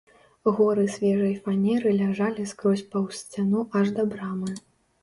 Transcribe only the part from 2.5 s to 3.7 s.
скрозь паўз сцяну